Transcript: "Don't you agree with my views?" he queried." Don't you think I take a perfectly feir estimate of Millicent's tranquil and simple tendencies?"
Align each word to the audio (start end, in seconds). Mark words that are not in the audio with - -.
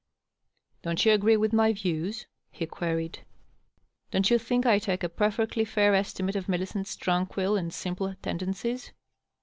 "Don't 0.81 1.05
you 1.05 1.13
agree 1.13 1.37
with 1.37 1.53
my 1.53 1.73
views?" 1.73 2.25
he 2.51 2.65
queried." 2.65 3.19
Don't 4.11 4.31
you 4.31 4.39
think 4.39 4.65
I 4.65 4.79
take 4.79 5.03
a 5.03 5.09
perfectly 5.09 5.63
feir 5.63 5.93
estimate 5.93 6.35
of 6.35 6.49
Millicent's 6.49 6.95
tranquil 6.95 7.55
and 7.55 7.71
simple 7.71 8.15
tendencies?" 8.19 8.93